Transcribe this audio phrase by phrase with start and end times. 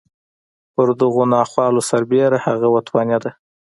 [0.73, 3.31] پر دغو ناخوالو سربېره هغه وتوانېده.